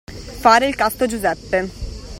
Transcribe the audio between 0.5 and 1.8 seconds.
il casto Giuseppe.